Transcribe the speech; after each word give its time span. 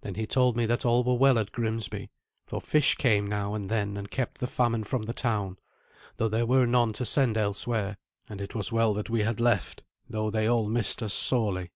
Then 0.00 0.14
he 0.14 0.26
told 0.26 0.56
me 0.56 0.64
that 0.64 0.86
all 0.86 1.04
were 1.04 1.12
well 1.16 1.38
at 1.38 1.52
Grimsby; 1.52 2.08
for 2.46 2.62
fish 2.62 2.94
came 2.94 3.26
now 3.26 3.52
and 3.52 3.68
then 3.68 3.98
and 3.98 4.10
kept 4.10 4.38
the 4.38 4.46
famine 4.46 4.84
from 4.84 5.02
the 5.02 5.12
town, 5.12 5.58
though 6.16 6.30
there 6.30 6.46
were 6.46 6.66
none 6.66 6.94
to 6.94 7.04
send 7.04 7.36
elsewhere; 7.36 7.98
and 8.26 8.40
it 8.40 8.54
was 8.54 8.72
well 8.72 8.94
that 8.94 9.10
we 9.10 9.20
had 9.20 9.38
left, 9.38 9.82
though 10.08 10.30
they 10.30 10.46
all 10.46 10.66
missed 10.66 11.02
us 11.02 11.12
sorely. 11.12 11.72